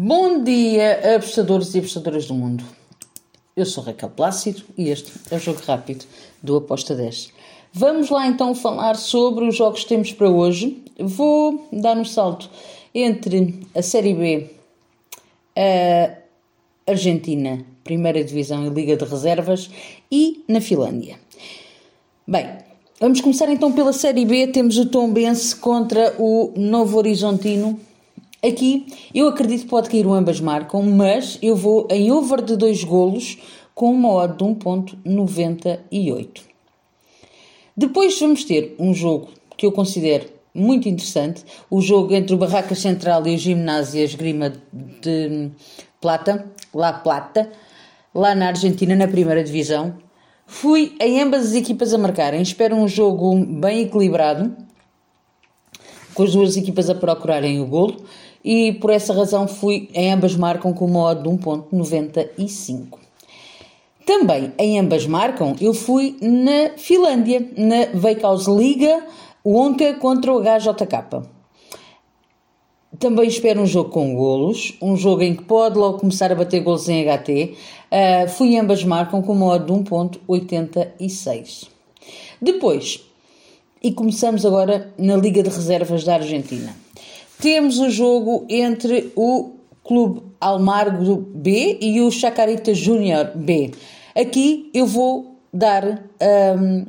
Bom 0.00 0.44
dia, 0.44 1.16
apostadores 1.16 1.74
e 1.74 1.80
apostadoras 1.80 2.24
do 2.26 2.32
mundo. 2.32 2.62
Eu 3.56 3.66
sou 3.66 3.82
Raquel 3.82 4.08
Plácido 4.08 4.62
e 4.76 4.90
este 4.90 5.10
é 5.28 5.34
o 5.34 5.40
Jogo 5.40 5.60
Rápido 5.66 6.04
do 6.40 6.56
Aposta 6.56 6.94
10. 6.94 7.32
Vamos 7.72 8.08
lá 8.08 8.28
então 8.28 8.54
falar 8.54 8.94
sobre 8.94 9.44
os 9.48 9.56
jogos 9.56 9.82
que 9.82 9.88
temos 9.88 10.12
para 10.12 10.30
hoje. 10.30 10.84
Vou 11.00 11.66
dar 11.72 11.96
um 11.96 12.04
salto 12.04 12.48
entre 12.94 13.66
a 13.74 13.82
Série 13.82 14.14
B, 14.14 14.50
a 15.56 16.92
Argentina, 16.92 17.66
Primeira 17.82 18.22
Divisão 18.22 18.64
e 18.66 18.70
Liga 18.70 18.96
de 18.96 19.04
Reservas 19.04 19.68
e 20.12 20.44
na 20.46 20.60
Finlândia. 20.60 21.18
Bem, 22.24 22.46
vamos 23.00 23.20
começar 23.20 23.48
então 23.48 23.72
pela 23.72 23.92
Série 23.92 24.24
B. 24.24 24.46
Temos 24.46 24.78
o 24.78 24.86
Tombense 24.86 25.56
contra 25.56 26.14
o 26.20 26.52
Novo 26.56 26.98
Horizontino 26.98 27.80
Aqui 28.44 28.86
eu 29.12 29.26
acredito 29.26 29.62
que 29.62 29.68
pode 29.68 29.90
cair 29.90 30.06
o 30.06 30.12
ambas 30.12 30.40
marcam, 30.40 30.82
mas 30.82 31.38
eu 31.42 31.56
vou 31.56 31.88
em 31.90 32.12
over 32.12 32.40
de 32.40 32.56
dois 32.56 32.84
golos 32.84 33.36
com 33.74 33.92
uma 33.92 34.12
odd 34.12 34.36
de 34.36 34.44
1.98. 34.44 36.42
Depois 37.76 38.18
vamos 38.18 38.44
ter 38.44 38.76
um 38.78 38.94
jogo 38.94 39.28
que 39.56 39.66
eu 39.66 39.72
considero 39.72 40.28
muito 40.54 40.88
interessante, 40.88 41.44
o 41.68 41.80
jogo 41.80 42.14
entre 42.14 42.34
o 42.34 42.38
Barraca 42.38 42.74
Central 42.74 43.26
e 43.26 43.34
o 43.34 43.38
Ginásio 43.38 44.02
Esgrima 44.02 44.52
de 44.72 45.50
Plata, 46.00 46.46
La 46.72 46.92
Plata, 46.92 47.50
lá 48.14 48.34
na 48.34 48.48
Argentina, 48.48 48.94
na 48.94 49.08
primeira 49.08 49.42
divisão. 49.42 49.96
Fui 50.46 50.96
em 51.00 51.20
ambas 51.20 51.48
as 51.48 51.54
equipas 51.54 51.92
a 51.92 51.98
marcarem, 51.98 52.40
espero 52.40 52.76
um 52.76 52.88
jogo 52.88 53.36
bem 53.44 53.82
equilibrado, 53.82 54.56
com 56.14 56.22
as 56.22 56.32
duas 56.32 56.56
equipas 56.56 56.90
a 56.90 56.94
procurarem 56.96 57.60
o 57.60 57.66
golo 57.66 57.96
e 58.48 58.72
por 58.72 58.88
essa 58.88 59.12
razão 59.12 59.46
fui 59.46 59.90
em 59.92 60.10
ambas 60.10 60.34
marcam 60.34 60.72
com 60.72 60.86
uma 60.86 61.00
odd 61.00 61.22
de 61.22 61.28
1.95. 61.28 62.98
Também 64.06 64.54
em 64.58 64.80
ambas 64.80 65.06
marcam, 65.06 65.54
eu 65.60 65.74
fui 65.74 66.16
na 66.22 66.70
Finlândia, 66.78 67.46
na 67.58 67.84
Veikkausliga, 67.92 69.04
o 69.44 69.54
Onca 69.54 69.92
contra 69.92 70.32
o 70.32 70.40
HJK. 70.40 71.28
Também 72.98 73.28
espero 73.28 73.60
um 73.60 73.66
jogo 73.66 73.90
com 73.90 74.14
golos, 74.14 74.78
um 74.80 74.96
jogo 74.96 75.20
em 75.20 75.36
que 75.36 75.44
pode 75.44 75.76
logo 75.76 75.98
começar 75.98 76.32
a 76.32 76.34
bater 76.34 76.60
golos 76.60 76.88
em 76.88 77.04
HT. 77.04 77.30
Uh, 77.30 77.54
ah, 77.90 78.28
fui 78.28 78.54
em 78.54 78.60
ambas 78.60 78.82
marcam 78.82 79.20
com 79.20 79.32
uma 79.32 79.44
odd 79.44 79.66
de 79.66 79.72
1.86. 79.72 81.68
Depois, 82.40 83.04
e 83.82 83.92
começamos 83.92 84.46
agora 84.46 84.90
na 84.96 85.16
Liga 85.16 85.42
de 85.42 85.50
Reservas 85.50 86.02
da 86.02 86.14
Argentina. 86.14 86.87
Temos 87.40 87.78
o 87.78 87.88
jogo 87.88 88.44
entre 88.48 89.12
o 89.14 89.52
Clube 89.84 90.22
Almargo 90.40 91.16
B 91.16 91.78
e 91.80 92.00
o 92.00 92.10
Chacarita 92.10 92.74
Júnior 92.74 93.30
B. 93.34 93.70
Aqui 94.14 94.70
eu 94.74 94.86
vou 94.86 95.36
dar 95.54 96.02
um, 96.58 96.84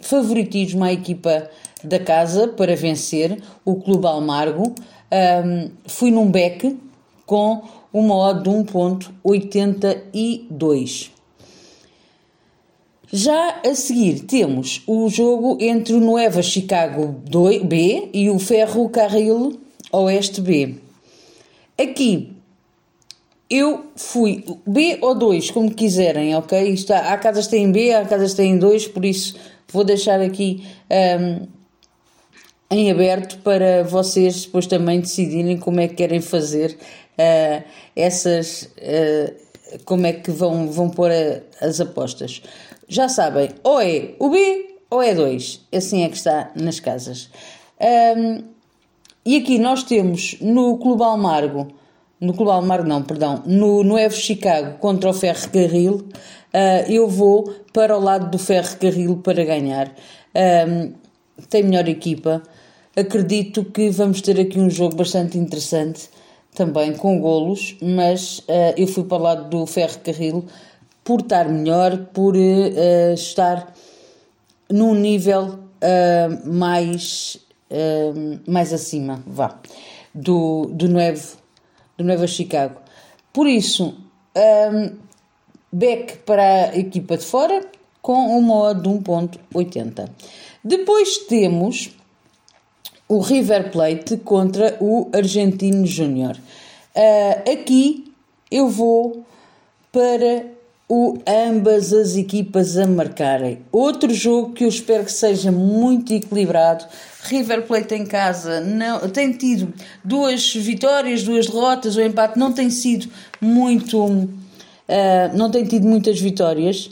favoritismo 0.00 0.82
à 0.82 0.92
equipa 0.92 1.48
da 1.84 2.00
casa 2.00 2.48
para 2.48 2.74
vencer, 2.74 3.40
o 3.64 3.76
Clube 3.76 4.06
Almargo. 4.06 4.74
Um, 5.12 5.70
fui 5.86 6.10
num 6.10 6.28
beck 6.28 6.76
com 7.24 7.62
uma 7.92 8.16
odd 8.16 8.42
de 8.42 8.50
1.82. 8.50 11.13
Já 13.16 13.60
a 13.64 13.76
seguir 13.76 14.24
temos 14.24 14.82
o 14.88 15.08
jogo 15.08 15.56
entre 15.60 15.94
o 15.94 16.00
Nueva 16.00 16.42
Chicago 16.42 17.22
B 17.64 18.10
e 18.12 18.28
o 18.28 18.40
Ferro 18.40 18.88
Carril 18.88 19.60
Oeste 19.92 20.40
B. 20.40 20.74
Aqui 21.78 22.32
eu 23.48 23.84
fui 23.94 24.44
B 24.66 24.98
ou 25.00 25.14
2, 25.14 25.52
como 25.52 25.72
quiserem, 25.72 26.34
ok? 26.34 26.72
Está, 26.72 27.12
há 27.12 27.16
casas 27.16 27.46
que 27.46 27.52
têm 27.52 27.70
B, 27.70 27.94
há 27.94 28.04
casas 28.04 28.32
que 28.32 28.38
têm 28.38 28.58
2, 28.58 28.88
por 28.88 29.04
isso 29.04 29.36
vou 29.72 29.84
deixar 29.84 30.20
aqui 30.20 30.66
um, 31.20 31.46
em 32.68 32.90
aberto 32.90 33.38
para 33.44 33.84
vocês 33.84 34.46
depois 34.46 34.66
também 34.66 35.00
decidirem 35.00 35.56
como 35.56 35.78
é 35.78 35.86
que 35.86 35.94
querem 35.94 36.20
fazer 36.20 36.76
uh, 37.16 37.64
essas. 37.94 38.72
Uh, 38.76 39.44
como 39.84 40.06
é 40.06 40.12
que 40.12 40.30
vão, 40.30 40.70
vão 40.70 40.88
pôr 40.88 41.10
a, 41.10 41.40
as 41.64 41.80
apostas 41.80 42.42
já 42.88 43.08
sabem, 43.08 43.50
ou 43.62 43.80
é 43.80 44.14
o 44.18 44.28
B 44.30 44.74
ou 44.90 45.02
é 45.02 45.14
2. 45.14 45.66
Assim 45.74 46.02
é 46.02 46.08
que 46.08 46.16
está 46.16 46.50
nas 46.54 46.78
casas. 46.78 47.30
Um, 47.80 48.44
e 49.26 49.36
aqui 49.36 49.58
nós 49.58 49.82
temos 49.82 50.36
no 50.40 50.78
Clube 50.78 51.02
Almargo, 51.02 51.68
no 52.20 52.32
Clube 52.34 52.52
Almargo 52.52 52.88
não, 52.88 53.02
perdão, 53.02 53.42
no, 53.44 53.82
no 53.82 53.98
Evo 53.98 54.14
Chicago 54.14 54.78
contra 54.78 55.10
o 55.10 55.12
Ferrocarril, 55.12 55.94
uh, 55.94 56.90
eu 56.90 57.08
vou 57.08 57.52
para 57.72 57.96
o 57.96 58.00
lado 58.00 58.30
do 58.30 58.38
Ferrocarril 58.38 59.16
para 59.16 59.44
ganhar. 59.44 59.92
Um, 60.68 60.92
tem 61.48 61.62
melhor 61.64 61.88
equipa. 61.88 62.42
Acredito 62.96 63.64
que 63.64 63.90
vamos 63.90 64.20
ter 64.20 64.38
aqui 64.38 64.60
um 64.60 64.70
jogo 64.70 64.94
bastante 64.94 65.36
interessante, 65.36 66.08
também 66.54 66.92
com 66.92 67.18
golos, 67.18 67.76
mas 67.82 68.38
uh, 68.40 68.74
eu 68.76 68.86
fui 68.86 69.04
para 69.04 69.18
o 69.18 69.22
lado 69.22 69.50
do 69.50 69.66
Ferrocarril 69.66 70.44
por 71.04 71.20
estar 71.20 71.48
melhor, 71.48 72.06
por 72.12 72.34
uh, 72.34 73.14
estar 73.14 73.72
num 74.70 74.94
nível 74.94 75.58
uh, 75.84 76.50
mais, 76.50 77.38
uh, 77.70 78.40
mais 78.50 78.72
acima, 78.72 79.22
vá, 79.26 79.58
do, 80.14 80.66
do, 80.72 80.88
Nuevo, 80.88 81.36
do 81.98 82.04
Nuevo 82.04 82.26
Chicago. 82.26 82.80
Por 83.32 83.46
isso, 83.46 83.94
um, 84.36 84.96
back 85.70 86.18
para 86.18 86.70
a 86.70 86.78
equipa 86.78 87.16
de 87.16 87.24
fora 87.24 87.64
com 88.00 88.38
uma 88.38 88.54
odd 88.54 88.82
de 88.82 88.88
1.80. 88.88 90.08
Depois 90.62 91.18
temos 91.26 91.90
o 93.08 93.18
River 93.20 93.70
Plate 93.70 94.16
contra 94.18 94.76
o 94.80 95.10
Argentino 95.12 95.86
Júnior. 95.86 96.36
Uh, 96.96 97.52
aqui 97.52 98.12
eu 98.50 98.68
vou 98.68 99.24
para 99.90 100.46
o, 100.88 101.18
ambas 101.26 101.92
as 101.92 102.16
equipas 102.16 102.76
a 102.76 102.86
marcarem. 102.86 103.60
Outro 103.72 104.12
jogo 104.12 104.52
que 104.52 104.64
eu 104.64 104.68
espero 104.68 105.04
que 105.04 105.12
seja 105.12 105.50
muito 105.50 106.12
equilibrado. 106.12 106.84
River 107.22 107.66
Plate 107.66 107.94
em 107.94 108.04
casa 108.04 108.60
não, 108.60 109.08
tem 109.08 109.32
tido 109.32 109.72
duas 110.04 110.54
vitórias, 110.54 111.22
duas 111.22 111.46
derrotas, 111.46 111.96
o 111.96 112.02
empate 112.02 112.38
não 112.38 112.52
tem 112.52 112.68
sido 112.68 113.08
muito. 113.40 114.04
Uh, 114.04 115.34
não 115.34 115.50
tem 115.50 115.64
tido 115.64 115.86
muitas 115.86 116.20
vitórias. 116.20 116.90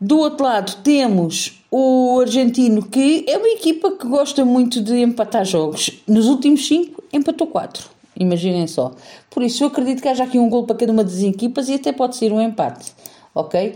Do 0.00 0.18
outro 0.18 0.44
lado 0.44 0.82
temos 0.82 1.62
o 1.70 2.20
argentino, 2.20 2.82
que 2.82 3.24
é 3.28 3.38
uma 3.38 3.48
equipa 3.48 3.92
que 3.92 4.06
gosta 4.06 4.44
muito 4.44 4.80
de 4.80 5.00
empatar 5.00 5.44
jogos. 5.44 5.90
Nos 6.06 6.26
últimos 6.26 6.66
cinco, 6.66 7.02
empatou 7.12 7.46
quatro. 7.46 7.93
Imaginem 8.18 8.66
só. 8.66 8.92
Por 9.30 9.42
isso, 9.42 9.64
eu 9.64 9.68
acredito 9.68 10.02
que 10.02 10.08
haja 10.08 10.24
aqui 10.24 10.38
um 10.38 10.48
gol 10.48 10.64
para 10.64 10.76
cada 10.76 10.92
uma 10.92 11.04
das 11.04 11.20
equipas 11.22 11.68
e 11.68 11.74
até 11.74 11.92
pode 11.92 12.16
ser 12.16 12.32
um 12.32 12.40
empate. 12.40 12.92
Ok? 13.34 13.74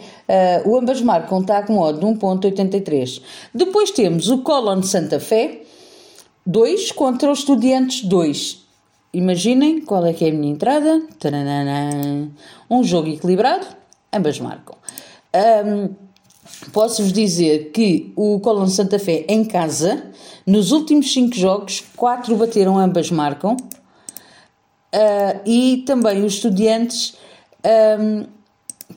Uh, 0.64 0.68
o 0.68 0.78
ambas 0.78 1.00
marcam 1.00 1.40
está 1.40 1.62
com 1.62 1.78
odd 1.78 1.98
de 1.98 2.06
1.83. 2.06 3.20
Depois 3.52 3.90
temos 3.90 4.28
o 4.28 4.38
Colon 4.38 4.82
Santa 4.82 5.18
Fé 5.18 5.62
2 6.46 6.92
contra 6.92 7.30
os 7.30 7.40
Estudiantes 7.40 8.04
2. 8.04 8.66
Imaginem 9.12 9.80
qual 9.80 10.06
é 10.06 10.12
que 10.12 10.24
é 10.24 10.28
a 10.28 10.32
minha 10.32 10.52
entrada. 10.52 11.02
Taranana. 11.18 12.30
Um 12.70 12.84
jogo 12.84 13.08
equilibrado, 13.08 13.66
ambas 14.12 14.38
marcam. 14.38 14.76
Um, 15.34 16.08
Posso-vos 16.72 17.12
dizer 17.12 17.70
que 17.72 18.12
o 18.16 18.40
Colon 18.40 18.66
Santa 18.66 18.98
Fé 18.98 19.24
em 19.28 19.44
casa, 19.44 20.02
nos 20.46 20.72
últimos 20.72 21.12
5 21.12 21.36
jogos, 21.36 21.84
4 21.96 22.34
bateram, 22.36 22.78
ambas 22.78 23.10
marcam. 23.10 23.56
Uh, 24.94 25.40
e 25.44 25.82
também 25.86 26.24
os 26.24 26.34
estudiantes 26.34 27.14
um, 28.00 28.24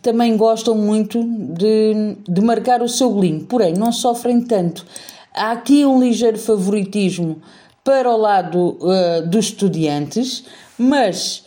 também 0.02 0.38
gostam 0.38 0.76
muito 0.76 1.22
de, 1.24 2.16
de 2.28 2.42
marcar 2.42 2.82
o 2.82 2.88
seu 2.88 3.10
golinho, 3.10 3.42
porém 3.46 3.74
não 3.74 3.92
sofrem 3.92 4.42
tanto. 4.42 4.86
Há 5.34 5.52
aqui 5.52 5.86
um 5.86 6.00
ligeiro 6.00 6.38
favoritismo 6.38 7.42
para 7.84 8.10
o 8.10 8.18
lado 8.18 8.78
uh, 8.80 9.28
dos 9.28 9.46
estudiantes, 9.46 10.46
mas 10.78 11.44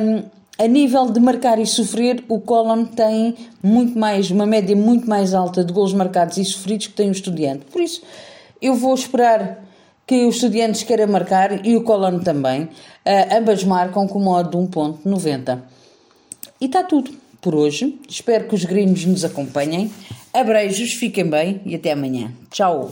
um, 0.00 0.22
a 0.58 0.66
nível 0.66 1.10
de 1.10 1.18
marcar 1.18 1.58
e 1.58 1.66
sofrer, 1.66 2.24
o 2.28 2.38
Colon 2.40 2.84
tem 2.84 3.34
muito 3.62 3.98
mais, 3.98 4.30
uma 4.30 4.46
média 4.46 4.76
muito 4.76 5.08
mais 5.08 5.34
alta 5.34 5.64
de 5.64 5.72
gols 5.72 5.92
marcados 5.92 6.36
e 6.36 6.44
sofridos 6.44 6.86
que 6.86 6.94
tem 6.94 7.08
o 7.08 7.12
estudante. 7.12 7.64
Por 7.72 7.80
isso, 7.80 8.02
eu 8.60 8.74
vou 8.74 8.94
esperar 8.94 9.64
que 10.06 10.26
os 10.26 10.36
estudiantes 10.36 10.82
queiram 10.82 11.08
marcar 11.08 11.64
e 11.64 11.76
o 11.76 11.84
Colón 11.84 12.20
também. 12.20 12.62
Uh, 12.62 13.36
ambas 13.38 13.64
marcam 13.64 14.06
com 14.06 14.18
modo 14.18 14.50
de 14.50 14.56
1.90. 14.56 15.60
E 16.60 16.66
está 16.66 16.82
tudo 16.82 17.10
por 17.40 17.54
hoje. 17.54 18.00
Espero 18.08 18.48
que 18.48 18.54
os 18.54 18.64
gringos 18.64 19.04
nos 19.04 19.24
acompanhem. 19.24 19.90
Abreijos, 20.32 20.94
fiquem 20.94 21.28
bem 21.28 21.60
e 21.66 21.74
até 21.74 21.92
amanhã. 21.92 22.32
Tchau! 22.50 22.90